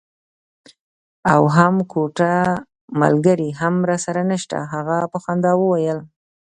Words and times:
او 1.33 1.41
هم 1.55 1.75
کوټه 1.91 2.33
ملګری 3.01 3.49
هم 3.59 3.75
راسره 3.89 4.23
نشته. 4.31 4.57
هغه 4.73 4.97
په 5.11 5.17
خندا 5.23 5.51
وویل. 5.57 5.99